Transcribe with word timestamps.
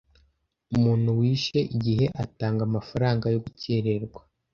umuntu 0.75 1.09
wishe 1.19 1.57
igihe 1.75 2.05
atanga 2.23 2.61
amafaranga 2.69 3.25
yo 3.33 3.39
gukererwa 3.45 4.21